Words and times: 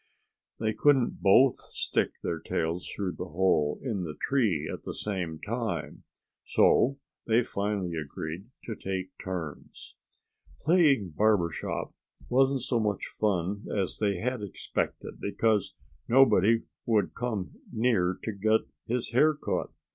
They 0.59 0.73
couldn't 0.73 1.21
both 1.21 1.59
stick 1.73 2.13
their 2.23 2.39
tails 2.39 2.89
through 2.89 3.17
the 3.19 3.25
hole 3.29 3.77
in 3.83 4.01
the 4.03 4.15
tree 4.19 4.67
at 4.67 4.81
the 4.81 4.95
same 4.95 5.37
time. 5.39 6.05
So 6.43 6.97
they 7.27 7.43
finally 7.43 7.95
agreed 7.97 8.49
to 8.63 8.75
take 8.75 9.11
turns. 9.23 9.93
Playing 10.59 11.11
barber 11.11 11.51
shop 11.51 11.93
wasn't 12.29 12.63
so 12.63 12.79
much 12.79 13.05
fun 13.05 13.67
as 13.71 13.99
they 13.99 14.15
had 14.17 14.41
expected, 14.41 15.19
because 15.19 15.75
nobody 16.07 16.63
would 16.87 17.13
come 17.13 17.51
near 17.71 18.17
to 18.23 18.31
get 18.31 18.61
his 18.87 19.11
hair 19.11 19.35
cut. 19.35 19.69